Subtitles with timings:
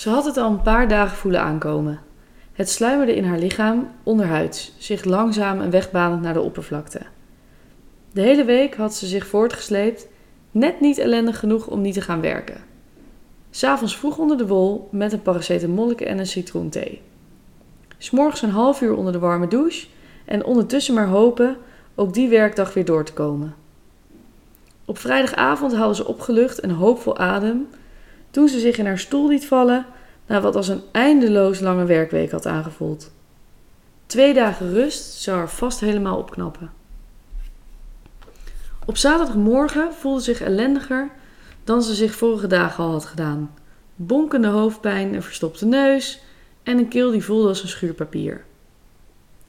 [0.00, 2.00] Ze had het al een paar dagen voelen aankomen.
[2.52, 7.00] Het sluimerde in haar lichaam, onderhuids, zich langzaam en wegbanend naar de oppervlakte.
[8.12, 10.08] De hele week had ze zich voortgesleept,
[10.50, 12.60] net niet ellendig genoeg om niet te gaan werken.
[13.50, 17.00] S'avonds vroeg onder de wol met een paracetamolletje en een citroenthee.
[17.98, 19.86] S'morgens een half uur onder de warme douche
[20.24, 21.56] en ondertussen maar hopen
[21.94, 23.54] ook die werkdag weer door te komen.
[24.84, 27.68] Op vrijdagavond haalde ze opgelucht en hoopvol adem
[28.30, 29.86] toen ze zich in haar stoel liet vallen
[30.26, 33.12] na wat als een eindeloos lange werkweek had aangevoeld.
[34.06, 36.70] Twee dagen rust zou haar vast helemaal opknappen.
[38.86, 41.10] Op zaterdagmorgen voelde ze zich ellendiger
[41.64, 43.54] dan ze zich vorige dagen al had gedaan.
[43.94, 46.22] Bonkende hoofdpijn, een verstopte neus
[46.62, 48.44] en een keel die voelde als een schuurpapier.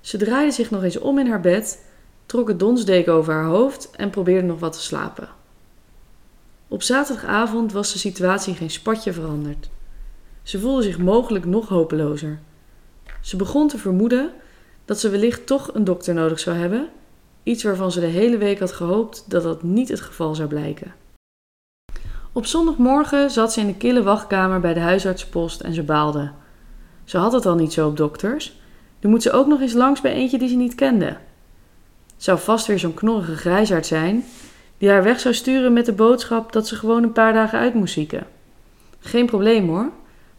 [0.00, 1.84] Ze draaide zich nog eens om in haar bed,
[2.26, 5.28] trok het donsdeken over haar hoofd en probeerde nog wat te slapen.
[6.68, 9.68] Op zaterdagavond was de situatie geen spatje veranderd.
[10.42, 12.38] Ze voelde zich mogelijk nog hopelozer.
[13.20, 14.32] Ze begon te vermoeden
[14.84, 16.88] dat ze wellicht toch een dokter nodig zou hebben,
[17.42, 20.94] iets waarvan ze de hele week had gehoopt dat dat niet het geval zou blijken.
[22.32, 26.30] Op zondagmorgen zat ze in de kille wachtkamer bij de huisartspost en ze baalde.
[27.04, 28.60] Ze had het al niet zo op dokters.
[29.00, 31.04] Nu moet ze ook nog eens langs bij eentje die ze niet kende.
[31.04, 34.24] Het zou vast weer zo'n knorrige grijsaard zijn
[34.78, 37.74] die haar weg zou sturen met de boodschap dat ze gewoon een paar dagen uit
[37.74, 38.26] moest zieken.
[38.98, 39.90] Geen probleem hoor,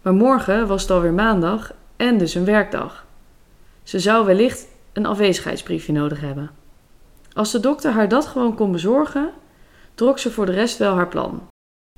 [0.02, 3.06] maar morgen was het alweer maandag en dus een werkdag.
[3.84, 6.52] Ze zou wellicht een afwezigheidsbriefje nodig hebben.
[7.34, 9.32] Als de dokter haar dat gewoon kon bezorgen,
[9.96, 11.48] trok ze voor de rest wel haar plan.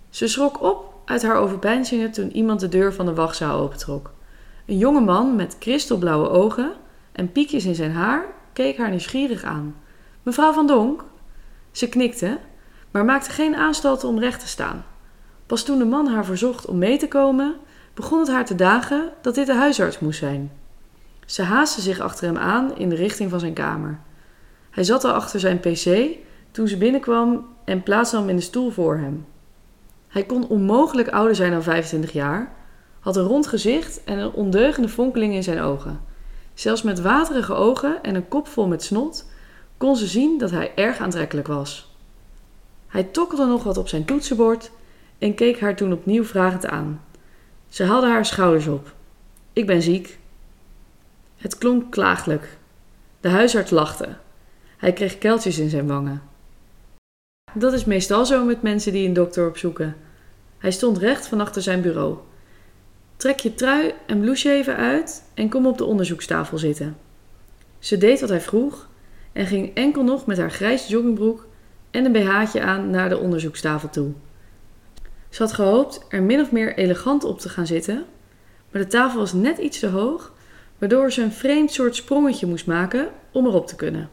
[0.10, 4.12] Ze schrok op uit haar overpeinzingen toen iemand de deur van de wachtzaal opentrok.
[4.66, 6.72] Een jonge man met kristalblauwe ogen
[7.12, 9.76] en piekjes in zijn haar keek haar nieuwsgierig aan.
[10.24, 11.04] Mevrouw van Donk?
[11.72, 12.40] Ze knikte,
[12.92, 14.86] maar maakte geen aanstalten om recht te staan.
[15.46, 17.56] Pas toen de man haar verzocht om mee te komen,
[17.94, 20.52] begon het haar te dagen dat dit de huisarts moest zijn.
[21.26, 24.00] Ze haastte zich achter hem aan in de richting van zijn kamer.
[24.70, 26.18] Hij zat al achter zijn pc
[26.52, 29.26] toen ze binnenkwam en plaatste hem in de stoel voor hem.
[30.08, 32.52] Hij kon onmogelijk ouder zijn dan 25 jaar,
[33.00, 36.02] had een rond gezicht en een ondeugende fonkeling in zijn ogen.
[36.54, 39.29] Zelfs met waterige ogen en een kop vol met snot
[39.80, 41.96] kon ze zien dat hij erg aantrekkelijk was.
[42.88, 44.72] Hij tokkelde nog wat op zijn toetsenbord
[45.18, 47.02] en keek haar toen opnieuw vragend aan.
[47.70, 48.94] Ze haalde haar schouders op.
[49.54, 50.20] Ik ben ziek.
[51.38, 52.58] Het klonk klaaglijk.
[53.22, 54.16] De huisarts lachte.
[54.78, 56.22] Hij kreeg keltjes in zijn wangen.
[57.54, 59.96] Dat is meestal zo met mensen die een dokter opzoeken.
[60.58, 62.18] Hij stond recht van achter zijn bureau.
[63.18, 66.98] Trek je trui en blouse even uit en kom op de onderzoekstafel zitten.
[67.80, 68.89] Ze deed wat hij vroeg
[69.32, 71.48] en ging enkel nog met haar grijze joggingbroek
[71.92, 74.12] en een BH'tje aan naar de onderzoekstafel toe.
[75.30, 78.06] Ze had gehoopt er min of meer elegant op te gaan zitten,
[78.72, 80.34] maar de tafel was net iets te hoog,
[80.78, 84.10] waardoor ze een vreemd soort sprongetje moest maken om erop te kunnen.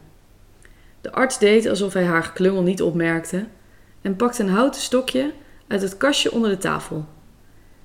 [1.01, 3.45] De arts deed alsof hij haar geklungel niet opmerkte
[4.01, 5.33] en pakte een houten stokje
[5.67, 7.05] uit het kastje onder de tafel.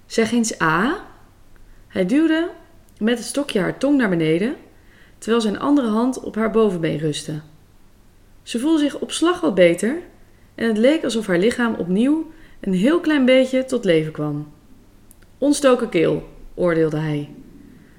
[0.07, 1.05] Zeg eens A.
[1.89, 2.51] Hij duwde
[2.99, 4.57] met het stokje haar tong naar beneden,
[5.23, 7.41] terwijl zijn andere hand op haar bovenbeen rustte.
[8.43, 9.99] Ze voelde zich op slag wat beter
[10.55, 14.53] en het leek alsof haar lichaam opnieuw een heel klein beetje tot leven kwam.
[15.39, 17.31] Ontstoken keel, oordeelde hij.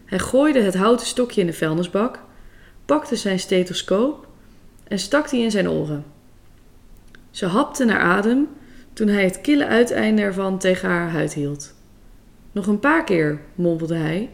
[0.06, 2.20] Hij gooide het houten stokje in de vuilnisbak,
[2.86, 4.28] pakte zijn stethoscoop
[4.88, 6.06] en stak die in zijn oren.
[7.32, 8.48] Ze hapte naar adem
[8.94, 11.74] toen hij het kille uiteinde ervan tegen haar huid hield.
[12.52, 14.30] Nog een paar keer, mompelde hij,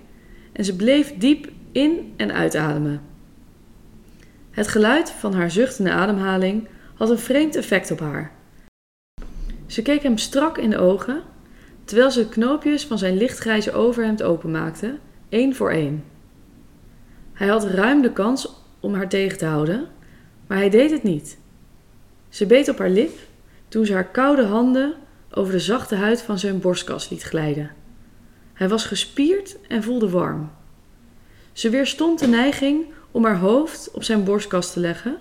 [0.52, 3.02] en ze bleef diep in- en uitademen.
[4.52, 8.32] Het geluid van haar zuchtende ademhaling had een vreemd effect op haar.
[9.66, 11.22] Ze keek hem strak in de ogen,
[11.84, 14.98] terwijl ze de knoopjes van zijn lichtgrijze overhemd openmaakte,
[15.30, 16.04] één voor één.
[17.34, 19.88] Hij had ruim de kans om haar tegen te houden,
[20.48, 21.38] maar hij deed het niet.
[22.30, 23.18] Ze beet op haar lip
[23.68, 24.94] toen ze haar koude handen
[25.32, 27.72] over de zachte huid van zijn borstkas liet glijden.
[28.54, 30.52] Hij was gespierd en voelde warm.
[31.60, 35.18] Ze weerstond de neiging om haar hoofd op zijn borstkas te leggen,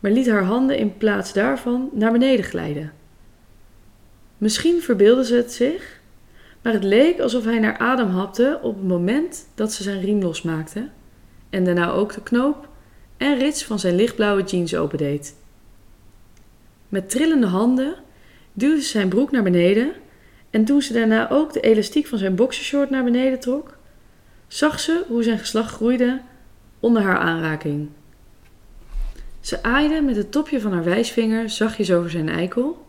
[0.00, 2.92] maar liet haar handen in plaats daarvan naar beneden glijden.
[4.38, 6.00] Misschien verbeeldde ze het zich,
[6.62, 10.22] maar het leek alsof hij naar adem hapte op het moment dat ze zijn riem
[10.22, 10.88] losmaakte
[11.50, 12.68] en daarna ook de knoop
[13.16, 15.36] en rits van zijn lichtblauwe jeans opendeed.
[16.88, 17.94] Met trillende handen
[18.52, 19.92] duwde ze zijn broek naar beneden
[20.50, 23.76] en toen ze daarna ook de elastiek van zijn boxershort naar beneden trok,
[24.54, 26.20] zag ze hoe zijn geslacht groeide
[26.80, 27.88] onder haar aanraking.
[29.40, 32.86] Ze aaide met het topje van haar wijsvinger zachtjes over zijn eikel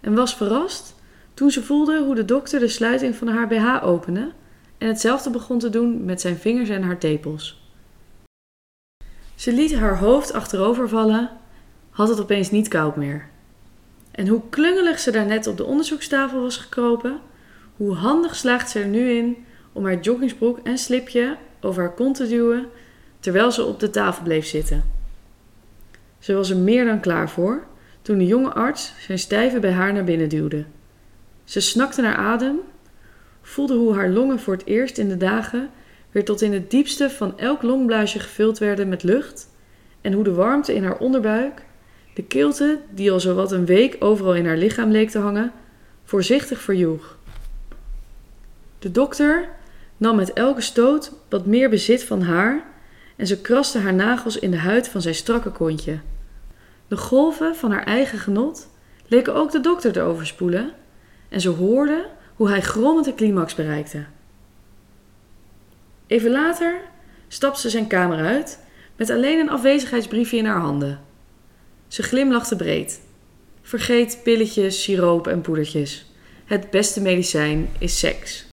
[0.00, 0.94] en was verrast
[1.34, 4.32] toen ze voelde hoe de dokter de sluiting van haar BH opende
[4.78, 7.70] en hetzelfde begon te doen met zijn vingers en haar tepels.
[9.34, 11.30] Ze liet haar hoofd achterover vallen,
[11.90, 13.28] had het opeens niet koud meer.
[14.10, 17.20] En hoe klungelig ze daarnet op de onderzoekstafel was gekropen,
[17.76, 19.36] hoe handig slaagt ze er nu in
[19.72, 22.66] om haar joggingsbroek en slipje over haar kont te duwen
[23.20, 24.84] terwijl ze op de tafel bleef zitten.
[26.18, 27.62] Ze was er meer dan klaar voor
[28.02, 30.64] toen de jonge arts zijn stijve bij haar naar binnen duwde.
[31.44, 32.58] Ze snakte naar adem,
[33.42, 35.70] voelde hoe haar longen voor het eerst in de dagen
[36.10, 39.50] weer tot in het diepste van elk longblaasje gevuld werden met lucht
[40.00, 41.62] en hoe de warmte in haar onderbuik,
[42.14, 45.52] de kilte die al zowat een week overal in haar lichaam leek te hangen,
[46.04, 47.16] voorzichtig verjoeg.
[48.78, 49.48] De dokter
[50.02, 52.64] nam met elke stoot wat meer bezit van haar
[53.16, 56.00] en ze kraste haar nagels in de huid van zijn strakke kontje.
[56.88, 58.68] De golven van haar eigen genot
[59.06, 60.72] leken ook de dokter te overspoelen
[61.28, 62.06] en ze hoorde
[62.36, 64.04] hoe hij grommend de climax bereikte.
[66.06, 66.80] Even later
[67.28, 68.64] stapte ze zijn kamer uit
[68.96, 71.00] met alleen een afwezigheidsbriefje in haar handen.
[71.88, 73.00] Ze glimlachte breed.
[73.62, 76.06] Vergeet pilletjes, siroop en poedertjes.
[76.44, 78.50] Het beste medicijn is seks.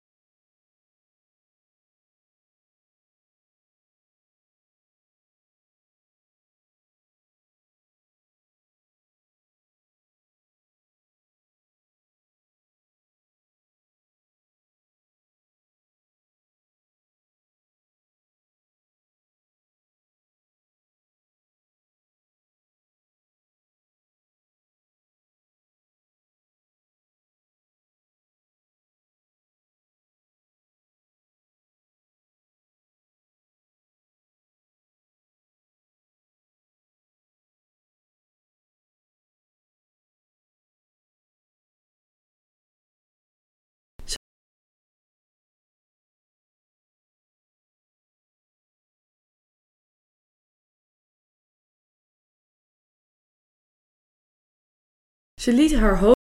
[55.43, 56.22] Ze liet haar hoofd